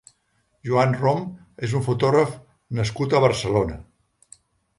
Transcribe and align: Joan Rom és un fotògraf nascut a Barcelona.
Joan 0.69 0.95
Rom 1.01 1.21
és 1.67 1.75
un 1.81 1.83
fotògraf 1.89 2.33
nascut 2.81 3.15
a 3.19 3.23
Barcelona. 3.27 3.79